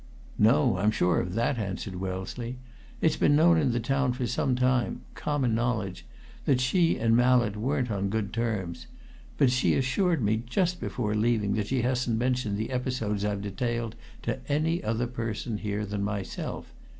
[0.39, 2.57] "No, I'm sure of that," answered Wellesley.
[3.01, 6.07] "It's been known in the town for some time common knowledge
[6.45, 8.87] that she and Mallett weren't on good terms,
[9.37, 13.93] but she assured me just before leaving that she hasn't mentioned the episodes I've detailed
[14.23, 16.73] to any other person here than myself.